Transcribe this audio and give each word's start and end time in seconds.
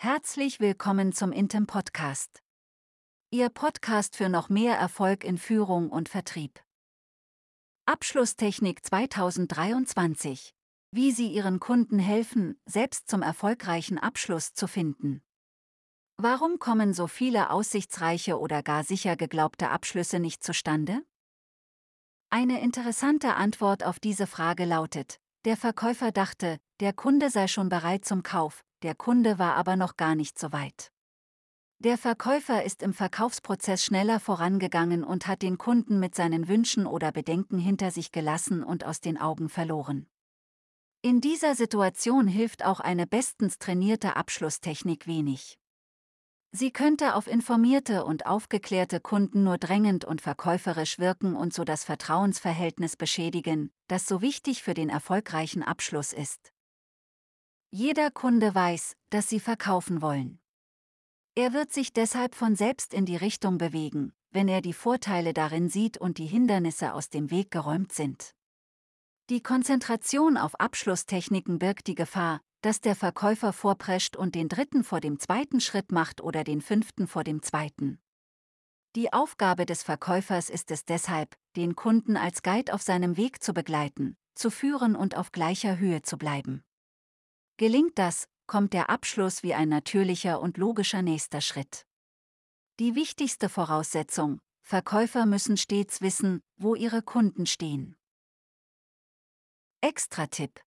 Herzlich 0.00 0.60
willkommen 0.60 1.12
zum 1.12 1.32
Intem 1.32 1.66
Podcast. 1.66 2.44
Ihr 3.32 3.48
Podcast 3.48 4.14
für 4.14 4.28
noch 4.28 4.48
mehr 4.48 4.76
Erfolg 4.76 5.24
in 5.24 5.38
Führung 5.38 5.90
und 5.90 6.08
Vertrieb. 6.08 6.62
Abschlusstechnik 7.84 8.86
2023. 8.86 10.54
Wie 10.92 11.10
Sie 11.10 11.26
Ihren 11.32 11.58
Kunden 11.58 11.98
helfen, 11.98 12.60
selbst 12.64 13.10
zum 13.10 13.22
erfolgreichen 13.22 13.98
Abschluss 13.98 14.54
zu 14.54 14.68
finden. 14.68 15.20
Warum 16.16 16.60
kommen 16.60 16.94
so 16.94 17.08
viele 17.08 17.50
aussichtsreiche 17.50 18.38
oder 18.38 18.62
gar 18.62 18.84
sicher 18.84 19.16
geglaubte 19.16 19.68
Abschlüsse 19.68 20.20
nicht 20.20 20.44
zustande? 20.44 21.02
Eine 22.30 22.60
interessante 22.60 23.34
Antwort 23.34 23.82
auf 23.82 23.98
diese 23.98 24.28
Frage 24.28 24.64
lautet, 24.64 25.18
der 25.44 25.56
Verkäufer 25.56 26.12
dachte, 26.12 26.60
der 26.78 26.92
Kunde 26.92 27.30
sei 27.30 27.48
schon 27.48 27.68
bereit 27.68 28.04
zum 28.04 28.22
Kauf, 28.22 28.62
der 28.82 28.94
Kunde 28.94 29.38
war 29.38 29.54
aber 29.54 29.76
noch 29.76 29.96
gar 29.96 30.14
nicht 30.14 30.38
so 30.38 30.52
weit. 30.52 30.90
Der 31.80 31.96
Verkäufer 31.96 32.64
ist 32.64 32.82
im 32.82 32.92
Verkaufsprozess 32.92 33.84
schneller 33.84 34.18
vorangegangen 34.18 35.04
und 35.04 35.28
hat 35.28 35.42
den 35.42 35.58
Kunden 35.58 36.00
mit 36.00 36.14
seinen 36.16 36.48
Wünschen 36.48 36.86
oder 36.86 37.12
Bedenken 37.12 37.58
hinter 37.58 37.92
sich 37.92 38.10
gelassen 38.10 38.64
und 38.64 38.84
aus 38.84 39.00
den 39.00 39.16
Augen 39.16 39.48
verloren. 39.48 40.08
In 41.02 41.20
dieser 41.20 41.54
Situation 41.54 42.26
hilft 42.26 42.64
auch 42.64 42.80
eine 42.80 43.06
bestens 43.06 43.58
trainierte 43.58 44.16
Abschlusstechnik 44.16 45.06
wenig. 45.06 45.56
Sie 46.50 46.72
könnte 46.72 47.14
auf 47.14 47.28
informierte 47.28 48.04
und 48.04 48.26
aufgeklärte 48.26 48.98
Kunden 48.98 49.44
nur 49.44 49.58
drängend 49.58 50.04
und 50.04 50.20
verkäuferisch 50.20 50.98
wirken 50.98 51.36
und 51.36 51.54
so 51.54 51.62
das 51.62 51.84
Vertrauensverhältnis 51.84 52.96
beschädigen, 52.96 53.70
das 53.86 54.06
so 54.06 54.22
wichtig 54.22 54.64
für 54.64 54.74
den 54.74 54.88
erfolgreichen 54.88 55.62
Abschluss 55.62 56.12
ist. 56.12 56.52
Jeder 57.70 58.10
Kunde 58.10 58.54
weiß, 58.54 58.96
dass 59.10 59.28
Sie 59.28 59.40
verkaufen 59.40 60.00
wollen. 60.00 60.40
Er 61.34 61.52
wird 61.52 61.70
sich 61.70 61.92
deshalb 61.92 62.34
von 62.34 62.56
selbst 62.56 62.94
in 62.94 63.04
die 63.04 63.16
Richtung 63.16 63.58
bewegen, 63.58 64.14
wenn 64.30 64.48
er 64.48 64.62
die 64.62 64.72
Vorteile 64.72 65.34
darin 65.34 65.68
sieht 65.68 65.98
und 65.98 66.16
die 66.16 66.26
Hindernisse 66.26 66.94
aus 66.94 67.10
dem 67.10 67.30
Weg 67.30 67.50
geräumt 67.50 67.92
sind. 67.92 68.34
Die 69.28 69.42
Konzentration 69.42 70.38
auf 70.38 70.58
Abschlusstechniken 70.58 71.58
birgt 71.58 71.88
die 71.88 71.94
Gefahr, 71.94 72.40
dass 72.62 72.80
der 72.80 72.96
Verkäufer 72.96 73.52
vorprescht 73.52 74.16
und 74.16 74.34
den 74.34 74.48
dritten 74.48 74.82
vor 74.82 75.00
dem 75.00 75.18
zweiten 75.18 75.60
Schritt 75.60 75.92
macht 75.92 76.22
oder 76.22 76.44
den 76.44 76.62
fünften 76.62 77.06
vor 77.06 77.22
dem 77.22 77.42
zweiten. 77.42 78.00
Die 78.96 79.12
Aufgabe 79.12 79.66
des 79.66 79.82
Verkäufers 79.82 80.48
ist 80.48 80.70
es 80.70 80.86
deshalb, 80.86 81.36
den 81.54 81.76
Kunden 81.76 82.16
als 82.16 82.42
Guide 82.42 82.72
auf 82.72 82.80
seinem 82.80 83.18
Weg 83.18 83.42
zu 83.42 83.52
begleiten, 83.52 84.16
zu 84.34 84.50
führen 84.50 84.96
und 84.96 85.18
auf 85.18 85.32
gleicher 85.32 85.76
Höhe 85.76 86.00
zu 86.00 86.16
bleiben. 86.16 86.64
Gelingt 87.58 87.98
das, 87.98 88.28
kommt 88.46 88.72
der 88.72 88.88
Abschluss 88.88 89.42
wie 89.42 89.52
ein 89.52 89.68
natürlicher 89.68 90.40
und 90.40 90.58
logischer 90.58 91.02
nächster 91.02 91.40
Schritt. 91.40 91.86
Die 92.78 92.94
wichtigste 92.94 93.48
Voraussetzung, 93.48 94.40
Verkäufer 94.62 95.26
müssen 95.26 95.56
stets 95.56 96.00
wissen, 96.00 96.40
wo 96.56 96.76
ihre 96.76 97.02
Kunden 97.02 97.46
stehen. 97.46 97.96
Extra-Tipp. 99.80 100.60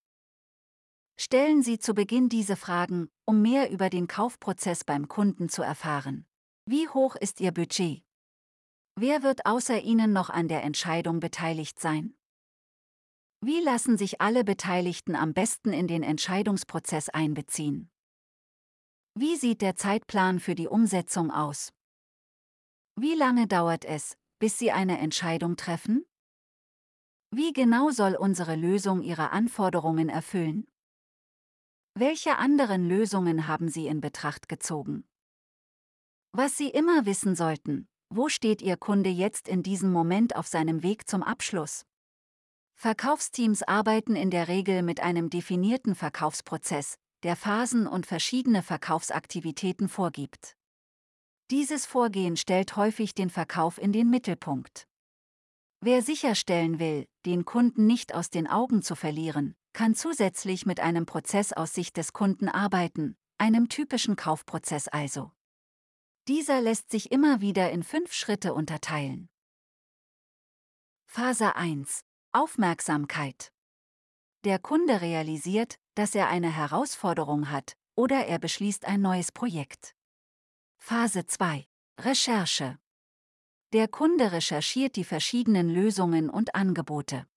Stellen 1.18 1.64
Sie 1.64 1.80
zu 1.80 1.94
Beginn 1.94 2.28
diese 2.28 2.58
Fragen, 2.58 3.10
um 3.26 3.42
mehr 3.42 3.72
über 3.72 3.90
den 3.90 4.08
Kaufprozess 4.08 4.84
beim 4.84 5.08
Kunden 5.08 5.48
zu 5.48 5.62
erfahren. 5.62 6.26
Wie 6.66 6.90
hoch 6.90 7.16
ist 7.16 7.40
Ihr 7.40 7.54
Budget? 7.54 8.04
Wer 8.96 9.24
wird 9.24 9.46
außer 9.46 9.80
Ihnen 9.82 10.12
noch 10.12 10.30
an 10.30 10.50
der 10.50 10.64
Entscheidung 10.64 11.22
beteiligt 11.22 11.80
sein? 11.80 12.16
Wie 13.44 13.60
lassen 13.60 13.98
sich 13.98 14.22
alle 14.22 14.44
Beteiligten 14.44 15.16
am 15.16 15.34
besten 15.34 15.74
in 15.74 15.88
den 15.88 16.04
Entscheidungsprozess 16.04 17.10
einbeziehen? 17.10 17.90
Wie 19.16 19.36
sieht 19.36 19.62
der 19.62 19.76
Zeitplan 19.76 20.40
für 20.40 20.54
die 20.54 20.68
Umsetzung 20.68 21.32
aus? 21.32 21.74
Wie 22.96 23.16
lange 23.16 23.48
dauert 23.48 23.84
es, 23.84 24.16
bis 24.38 24.60
Sie 24.60 24.72
eine 24.72 25.00
Entscheidung 25.00 25.56
treffen? 25.56 26.06
Wie 27.32 27.52
genau 27.52 27.90
soll 27.90 28.16
unsere 28.16 28.56
Lösung 28.56 29.02
Ihre 29.02 29.32
Anforderungen 29.32 30.10
erfüllen? 30.10 30.68
Welche 31.96 32.38
anderen 32.38 32.88
Lösungen 32.88 33.48
haben 33.48 33.70
Sie 33.70 33.88
in 33.88 34.02
Betracht 34.02 34.50
gezogen? 34.50 35.04
Was 36.32 36.58
Sie 36.58 36.70
immer 36.70 37.08
wissen 37.08 37.36
sollten, 37.36 37.88
wo 38.10 38.30
steht 38.30 38.62
Ihr 38.62 38.78
Kunde 38.78 39.10
jetzt 39.10 39.48
in 39.48 39.64
diesem 39.64 39.92
Moment 39.92 40.36
auf 40.36 40.46
seinem 40.46 40.84
Weg 40.84 41.10
zum 41.10 41.24
Abschluss? 41.24 41.88
Verkaufsteams 42.82 43.62
arbeiten 43.62 44.16
in 44.16 44.32
der 44.32 44.48
Regel 44.48 44.82
mit 44.82 45.02
einem 45.02 45.30
definierten 45.30 45.94
Verkaufsprozess, 45.94 46.98
der 47.22 47.36
Phasen 47.36 47.86
und 47.86 48.08
verschiedene 48.08 48.64
Verkaufsaktivitäten 48.64 49.88
vorgibt. 49.88 50.58
Dieses 51.52 51.86
Vorgehen 51.86 52.38
stellt 52.38 52.76
häufig 52.78 53.14
den 53.14 53.30
Verkauf 53.30 53.78
in 53.78 53.94
den 53.94 54.10
Mittelpunkt. 54.10 54.88
Wer 55.82 56.02
sicherstellen 56.02 56.80
will, 56.80 57.06
den 57.28 57.46
Kunden 57.46 57.86
nicht 57.86 58.16
aus 58.16 58.32
den 58.32 58.48
Augen 58.48 58.82
zu 58.82 58.96
verlieren, 58.96 59.54
kann 59.74 59.94
zusätzlich 59.94 60.66
mit 60.66 60.80
einem 60.80 61.06
Prozess 61.06 61.54
aus 61.54 61.76
Sicht 61.76 61.98
des 61.98 62.14
Kunden 62.14 62.50
arbeiten, 62.50 63.16
einem 63.38 63.70
typischen 63.70 64.16
Kaufprozess 64.16 64.88
also. 64.88 65.32
Dieser 66.28 66.62
lässt 66.62 66.90
sich 66.90 67.12
immer 67.12 67.42
wieder 67.42 67.70
in 67.70 67.84
fünf 67.84 68.12
Schritte 68.12 68.56
unterteilen. 68.56 69.30
Phase 71.06 71.56
1 71.56 72.06
Aufmerksamkeit. 72.34 73.52
Der 74.46 74.58
Kunde 74.58 75.02
realisiert, 75.02 75.80
dass 75.96 76.16
er 76.16 76.30
eine 76.30 76.50
Herausforderung 76.50 77.52
hat 77.52 77.76
oder 77.94 78.26
er 78.26 78.40
beschließt 78.40 78.86
ein 78.86 79.02
neues 79.02 79.34
Projekt. 79.34 79.96
Phase 80.78 81.26
2. 81.26 81.68
Recherche. 82.00 82.80
Der 83.74 83.90
Kunde 83.90 84.32
recherchiert 84.32 84.96
die 84.96 85.04
verschiedenen 85.04 85.70
Lösungen 85.70 86.30
und 86.30 86.56
Angebote. 86.56 87.28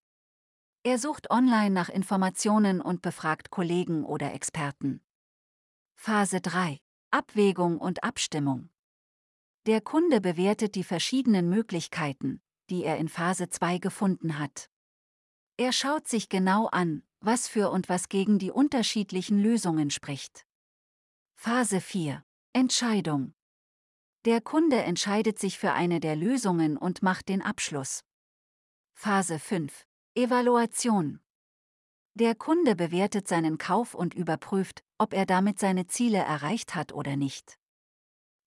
Er 0.84 1.00
sucht 1.00 1.28
online 1.28 1.71
nach 1.71 1.88
Informationen 1.88 2.81
und 2.81 3.03
befragt 3.03 3.50
Kollegen 3.50 4.05
oder 4.05 4.32
Experten. 4.32 5.05
Phase 5.97 6.41
3. 6.41 6.78
Abwägung 7.11 7.78
und 7.78 8.05
Abstimmung. 8.05 8.71
Der 9.66 9.81
Kunde 9.81 10.21
bewertet 10.21 10.76
die 10.76 10.84
verschiedenen 10.84 11.49
Möglichkeiten, 11.49 12.41
die 12.71 12.84
er 12.84 12.99
in 12.99 13.09
Phase 13.09 13.49
2 13.49 13.78
gefunden 13.78 14.38
hat. 14.38 14.71
Er 15.57 15.71
schaut 15.71 16.09
sich 16.09 16.29
genau 16.29 16.67
an, 16.67 17.05
was 17.21 17.47
für 17.47 17.71
und 17.71 17.89
was 17.89 18.09
gegen 18.09 18.41
die 18.41 18.51
unterschiedlichen 18.51 19.39
Lösungen 19.39 19.91
spricht. 19.91 20.45
Phase 21.37 21.81
4. 21.81 22.25
Entscheidung. 22.53 23.35
Der 24.25 24.41
Kunde 24.41 24.83
entscheidet 24.83 25.39
sich 25.39 25.59
für 25.59 25.73
eine 25.73 26.01
der 26.01 26.17
Lösungen 26.17 26.77
und 26.77 27.03
macht 27.03 27.29
den 27.29 27.41
Abschluss. 27.41 28.03
Phase 28.95 29.39
5. 29.39 29.87
Evaluation. 30.17 31.21
Der 32.15 32.35
Kunde 32.35 32.75
bewertet 32.75 33.29
seinen 33.29 33.57
Kauf 33.57 33.95
und 33.95 34.13
überprüft, 34.15 34.83
ob 34.99 35.15
er 35.15 35.25
damit 35.25 35.61
seine 35.61 35.87
Ziele 35.87 36.19
erreicht 36.19 36.75
hat 36.75 36.93
oder 36.93 37.15
nicht. 37.15 37.61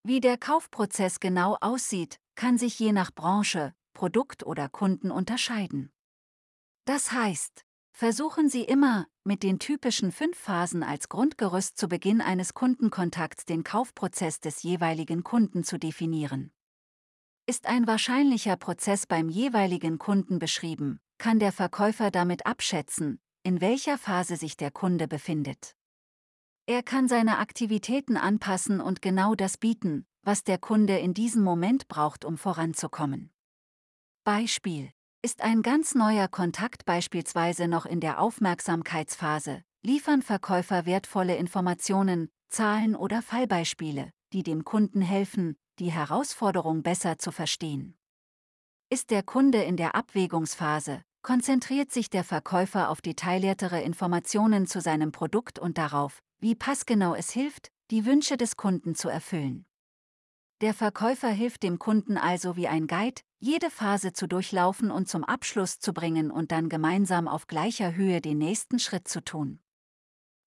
Wie 0.03 0.19
der 0.19 0.37
Kaufprozess 0.37 1.21
genau 1.21 1.55
aussieht, 1.61 2.19
kann 2.35 2.57
sich 2.57 2.77
je 2.79 2.91
nach 2.91 3.13
Branche, 3.13 3.73
Produkt 3.93 4.45
oder 4.45 4.67
Kunden 4.67 5.09
unterscheiden. 5.09 5.91
Das 6.87 7.11
heißt, 7.11 7.65
versuchen 7.91 8.47
Sie 8.47 8.63
immer, 8.63 9.07
mit 9.25 9.43
den 9.43 9.59
typischen 9.59 10.13
fünf 10.13 10.37
Phasen 10.37 10.83
als 10.83 11.09
Grundgerüst 11.09 11.77
zu 11.77 11.89
Beginn 11.89 12.21
eines 12.21 12.53
Kundenkontakts 12.53 13.43
den 13.43 13.65
Kaufprozess 13.65 14.39
des 14.39 14.63
jeweiligen 14.63 15.21
Kunden 15.21 15.65
zu 15.65 15.77
definieren. 15.77 16.53
Ist 17.45 17.65
ein 17.65 17.87
wahrscheinlicher 17.87 18.55
Prozess 18.55 19.05
beim 19.05 19.27
jeweiligen 19.27 19.97
Kunden 19.97 20.39
beschrieben, 20.39 21.01
kann 21.17 21.39
der 21.39 21.51
Verkäufer 21.51 22.09
damit 22.09 22.45
abschätzen, 22.45 23.19
in 23.43 23.59
welcher 23.59 23.97
Phase 23.97 24.37
sich 24.37 24.55
der 24.55 24.71
Kunde 24.71 25.09
befindet. 25.09 25.75
Er 26.67 26.83
kann 26.83 27.09
seine 27.09 27.39
Aktivitäten 27.39 28.15
anpassen 28.15 28.79
und 28.79 29.01
genau 29.01 29.35
das 29.35 29.57
bieten, 29.57 30.05
was 30.21 30.45
der 30.45 30.57
Kunde 30.57 30.97
in 30.97 31.13
diesem 31.13 31.43
Moment 31.43 31.89
braucht, 31.89 32.23
um 32.23 32.37
voranzukommen. 32.37 33.33
Beispiel 34.23 34.93
ist 35.27 35.41
ein 35.41 35.61
ganz 35.61 35.93
neuer 35.93 36.29
Kontakt 36.29 36.85
beispielsweise 36.85 37.67
noch 37.67 37.85
in 37.85 37.99
der 37.99 38.21
Aufmerksamkeitsphase, 38.21 39.61
liefern 39.83 40.21
Verkäufer 40.21 40.85
wertvolle 40.85 41.35
Informationen, 41.35 42.29
Zahlen 42.47 42.95
oder 42.95 43.21
Fallbeispiele, 43.21 44.11
die 44.31 44.41
dem 44.41 44.63
Kunden 44.63 45.01
helfen, 45.01 45.57
die 45.79 45.91
Herausforderung 45.91 46.81
besser 46.81 47.17
zu 47.17 47.33
verstehen. 47.33 47.97
Ist 48.89 49.11
der 49.11 49.21
Kunde 49.21 49.61
in 49.63 49.75
der 49.75 49.95
Abwägungsphase, 49.95 51.01
konzentriert 51.23 51.91
sich 51.91 52.09
der 52.09 52.23
Verkäufer 52.23 52.89
auf 52.89 53.01
detailliertere 53.01 53.81
Informationen 53.81 54.65
zu 54.65 54.79
seinem 54.79 55.11
Produkt 55.11 55.59
und 55.59 55.77
darauf, 55.77 56.19
wie 56.39 56.55
passgenau 56.55 57.15
es 57.15 57.31
hilft, 57.31 57.67
die 57.91 58.05
Wünsche 58.05 58.37
des 58.37 58.55
Kunden 58.55 58.95
zu 58.95 59.09
erfüllen. 59.09 59.65
Der 60.61 60.73
Verkäufer 60.73 61.29
hilft 61.29 61.61
dem 61.61 61.77
Kunden 61.77 62.17
also 62.17 62.55
wie 62.55 62.67
ein 62.67 62.87
Guide, 62.87 63.21
jede 63.39 63.69
Phase 63.69 64.13
zu 64.13 64.27
durchlaufen 64.27 64.89
und 64.89 65.07
zum 65.07 65.23
Abschluss 65.23 65.79
zu 65.79 65.93
bringen 65.93 66.31
und 66.31 66.51
dann 66.51 66.67
gemeinsam 66.67 67.27
auf 67.27 67.45
gleicher 67.45 67.93
Höhe 67.93 68.21
den 68.21 68.39
nächsten 68.39 68.79
Schritt 68.79 69.07
zu 69.07 69.23
tun. 69.23 69.59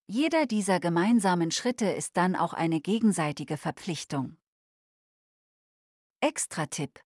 Jeder 0.09 0.47
dieser 0.47 0.81
gemeinsamen 0.81 1.53
Schritte 1.53 1.87
ist 1.87 2.17
dann 2.17 2.35
auch 2.35 2.53
eine 2.53 2.81
gegenseitige 2.81 3.57
Verpflichtung. 3.57 4.37
Extra-Tipp. 6.19 7.01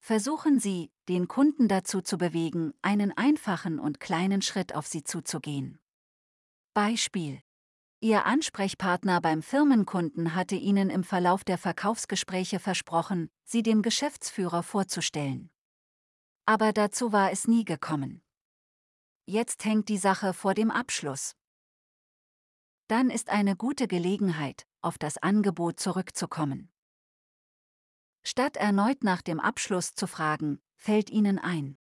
Versuchen 0.00 0.58
Sie, 0.58 0.90
den 1.10 1.28
Kunden 1.28 1.68
dazu 1.68 2.00
zu 2.00 2.16
bewegen, 2.16 2.72
einen 2.80 3.12
einfachen 3.12 3.78
und 3.78 4.00
kleinen 4.00 4.40
Schritt 4.40 4.74
auf 4.74 4.86
Sie 4.86 5.04
zuzugehen. 5.04 5.78
Beispiel. 6.72 7.43
Ihr 8.04 8.26
Ansprechpartner 8.26 9.22
beim 9.22 9.42
Firmenkunden 9.42 10.34
hatte 10.34 10.56
Ihnen 10.56 10.90
im 10.90 11.04
Verlauf 11.04 11.42
der 11.42 11.56
Verkaufsgespräche 11.56 12.58
versprochen, 12.58 13.30
Sie 13.44 13.62
dem 13.62 13.80
Geschäftsführer 13.80 14.62
vorzustellen. 14.62 15.50
Aber 16.44 16.74
dazu 16.74 17.12
war 17.12 17.32
es 17.32 17.48
nie 17.48 17.64
gekommen. 17.64 18.22
Jetzt 19.24 19.64
hängt 19.64 19.88
die 19.88 19.96
Sache 19.96 20.34
vor 20.34 20.52
dem 20.52 20.70
Abschluss 20.70 21.34
dann 22.88 23.10
ist 23.10 23.30
eine 23.30 23.56
gute 23.56 23.88
Gelegenheit, 23.88 24.66
auf 24.82 24.98
das 24.98 25.18
Angebot 25.18 25.80
zurückzukommen. 25.80 26.70
Statt 28.22 28.56
erneut 28.56 29.04
nach 29.04 29.22
dem 29.22 29.40
Abschluss 29.40 29.94
zu 29.94 30.06
fragen, 30.06 30.60
fällt 30.76 31.10
Ihnen 31.10 31.38
ein. 31.38 31.76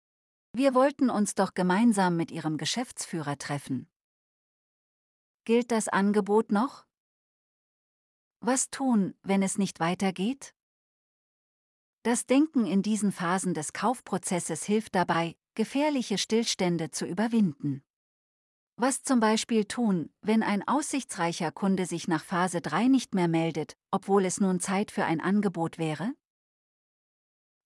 Wir 0.54 0.74
wollten 0.74 1.10
uns 1.10 1.36
doch 1.36 1.54
gemeinsam 1.54 2.16
mit 2.16 2.32
Ihrem 2.32 2.58
Geschäftsführer 2.58 3.38
treffen. 3.38 3.90
Gilt 5.46 5.72
das 5.72 5.90
Angebot 5.90 6.54
noch? 6.54 6.86
Was 8.40 8.70
tun, 8.70 9.14
wenn 9.24 9.44
es 9.44 9.58
nicht 9.58 9.82
weitergeht? 9.82 10.56
Das 12.04 12.26
Denken 12.26 12.66
in 12.66 12.82
diesen 12.82 13.12
Phasen 13.12 13.54
des 13.54 13.74
Kaufprozesses 13.74 14.64
hilft 14.64 14.96
dabei, 14.96 15.36
gefährliche 15.56 16.18
Stillstände 16.18 16.92
zu 16.92 17.06
überwinden. 17.06 17.84
Was 18.78 19.04
zum 19.04 19.20
Beispiel 19.20 19.66
tun, 19.66 20.14
wenn 20.22 20.44
ein 20.44 20.66
aussichtsreicher 20.66 21.52
Kunde 21.52 21.88
sich 21.88 22.08
nach 22.08 22.24
Phase 22.24 22.62
3 22.62 22.88
nicht 22.88 23.14
mehr 23.14 23.28
meldet, 23.28 23.76
obwohl 23.92 24.24
es 24.24 24.40
nun 24.40 24.62
Zeit 24.62 24.92
für 24.92 25.04
ein 25.04 25.20
Angebot 25.20 25.78
wäre? 25.78 26.14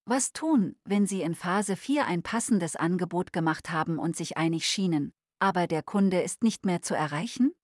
Was 0.04 0.32
tun, 0.32 0.74
wenn 0.82 1.06
Sie 1.06 1.22
in 1.22 1.36
Phase 1.36 1.76
4 1.76 2.06
ein 2.06 2.24
passendes 2.24 2.74
Angebot 2.74 3.32
gemacht 3.32 3.70
haben 3.70 4.00
und 4.00 4.16
sich 4.16 4.36
einig 4.36 4.66
schienen, 4.66 5.12
aber 5.38 5.68
der 5.68 5.84
Kunde 5.84 6.20
ist 6.22 6.42
nicht 6.42 6.66
mehr 6.66 6.82
zu 6.82 6.96
erreichen? 6.96 7.54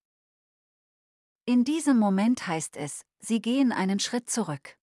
In 1.46 1.64
diesem 1.64 1.99
Moment 1.99 2.46
heißt 2.46 2.75
es, 2.76 3.05
Sie 3.19 3.43
gehen 3.43 3.70
einen 3.70 4.00
Schritt 4.00 4.31
zurück. 4.31 4.79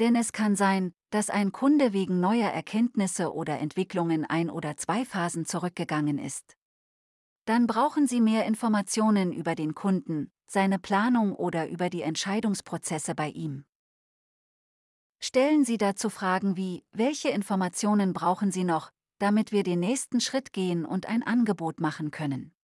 Denn 0.00 0.16
es 0.16 0.32
kann 0.32 0.54
sein, 0.54 0.92
dass 1.08 1.30
ein 1.30 1.50
Kunde 1.50 1.94
wegen 1.94 2.20
neuer 2.20 2.50
Erkenntnisse 2.50 3.32
oder 3.32 3.58
Entwicklungen 3.58 4.26
ein 4.26 4.50
oder 4.50 4.76
zwei 4.76 5.06
Phasen 5.06 5.46
zurückgegangen 5.46 6.18
ist. 6.18 6.56
Dann 7.46 7.66
brauchen 7.66 8.06
Sie 8.06 8.20
mehr 8.20 8.44
Informationen 8.44 9.32
über 9.32 9.54
den 9.54 9.74
Kunden, 9.74 10.30
seine 10.46 10.78
Planung 10.78 11.34
oder 11.34 11.68
über 11.68 11.88
die 11.88 12.02
Entscheidungsprozesse 12.02 13.14
bei 13.14 13.30
ihm. 13.30 13.64
Stellen 15.20 15.64
Sie 15.64 15.78
dazu 15.78 16.10
Fragen 16.10 16.56
wie, 16.56 16.84
welche 16.92 17.30
Informationen 17.30 18.12
brauchen 18.12 18.52
Sie 18.52 18.64
noch, 18.64 18.90
damit 19.18 19.52
wir 19.52 19.62
den 19.62 19.80
nächsten 19.80 20.20
Schritt 20.20 20.52
gehen 20.52 20.84
und 20.84 21.06
ein 21.06 21.22
Angebot 21.22 21.80
machen 21.80 22.10
können? 22.10 22.54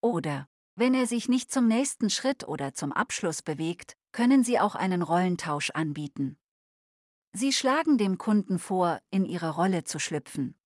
Oder, 0.00 0.48
wenn 0.78 0.94
er 0.94 1.06
sich 1.06 1.28
nicht 1.28 1.50
zum 1.50 1.66
nächsten 1.66 2.08
Schritt 2.08 2.46
oder 2.46 2.72
zum 2.72 2.92
Abschluss 2.92 3.42
bewegt, 3.42 3.96
können 4.12 4.44
Sie 4.44 4.60
auch 4.60 4.76
einen 4.76 5.02
Rollentausch 5.02 5.70
anbieten. 5.70 6.38
Sie 7.32 7.52
schlagen 7.52 7.98
dem 7.98 8.16
Kunden 8.16 8.60
vor, 8.60 9.00
in 9.10 9.24
Ihre 9.24 9.50
Rolle 9.50 9.82
zu 9.82 9.98
schlüpfen. 9.98 10.56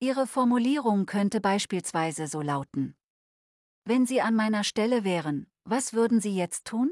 Ihre 0.00 0.26
Formulierung 0.26 1.04
könnte 1.04 1.40
beispielsweise 1.40 2.26
so 2.26 2.40
lauten. 2.40 2.96
Wenn 3.84 4.06
Sie 4.06 4.22
an 4.22 4.34
meiner 4.34 4.64
Stelle 4.64 5.04
wären, 5.04 5.46
was 5.64 5.92
würden 5.92 6.20
Sie 6.20 6.34
jetzt 6.34 6.64
tun? 6.64 6.90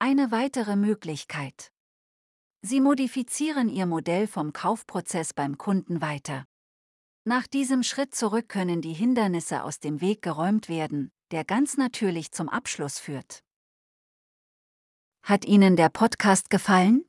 Eine 0.00 0.32
weitere 0.32 0.74
Möglichkeit. 0.74 1.70
Sie 2.62 2.80
modifizieren 2.80 3.68
Ihr 3.68 3.86
Modell 3.86 4.26
vom 4.26 4.52
Kaufprozess 4.52 5.34
beim 5.34 5.56
Kunden 5.56 6.00
weiter. 6.00 6.46
Nach 7.24 7.46
diesem 7.46 7.82
Schritt 7.82 8.14
zurück 8.14 8.48
können 8.48 8.82
die 8.82 8.92
Hindernisse 8.92 9.64
aus 9.64 9.80
dem 9.80 10.00
Weg 10.02 10.20
geräumt 10.20 10.68
werden, 10.68 11.10
der 11.30 11.44
ganz 11.44 11.78
natürlich 11.78 12.32
zum 12.32 12.50
Abschluss 12.50 12.98
führt. 12.98 13.42
Hat 15.22 15.46
Ihnen 15.46 15.76
der 15.76 15.88
Podcast 15.88 16.50
gefallen? 16.50 17.04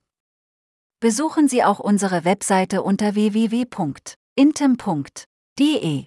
Besuchen 1.02 1.50
Sie 1.50 1.66
auch 1.66 1.80
unsere 1.80 2.24
Webseite 2.24 2.82
unter 2.82 3.14
www 3.16 3.66
intem.de. 4.38 6.06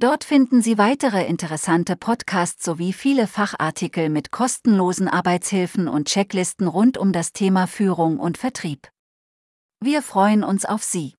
Dort 0.00 0.24
finden 0.24 0.62
Sie 0.62 0.78
weitere 0.78 1.26
interessante 1.26 1.96
Podcasts 1.96 2.64
sowie 2.64 2.92
viele 2.92 3.26
Fachartikel 3.26 4.10
mit 4.10 4.30
kostenlosen 4.30 5.08
Arbeitshilfen 5.08 5.88
und 5.88 6.08
Checklisten 6.08 6.68
rund 6.68 6.98
um 6.98 7.12
das 7.12 7.32
Thema 7.32 7.66
Führung 7.66 8.20
und 8.20 8.38
Vertrieb. 8.38 8.88
Wir 9.80 10.02
freuen 10.02 10.44
uns 10.44 10.64
auf 10.64 10.84
Sie. 10.84 11.17